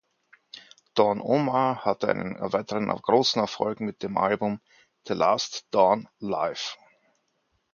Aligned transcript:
Don 0.95 1.21
Omar 1.21 1.85
hatte 1.85 2.07
einen 2.09 2.35
weiteren 2.39 2.87
großen 2.87 3.39
Erfolg 3.39 3.81
mit 3.81 4.01
dem 4.01 4.17
Album 4.17 4.59
"The 5.07 5.13
Last 5.13 5.67
Don 5.71 6.09
Live". 6.17 6.75